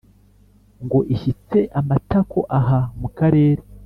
ngo 0.83 0.99
ishyitse 1.13 1.59
amatako 1.79 2.39
aha 2.59 2.79
mu 2.99 3.09
karere 3.17 3.61